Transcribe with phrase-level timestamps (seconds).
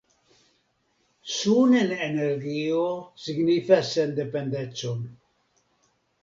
[1.33, 2.79] Sunenenergio
[3.27, 5.07] signifas sendependecon!